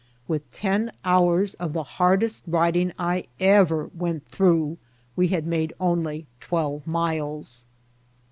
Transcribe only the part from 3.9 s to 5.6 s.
went through, we had